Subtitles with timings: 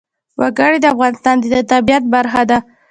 [0.39, 2.57] وګړي د افغانستان د طبیعت برخه ده.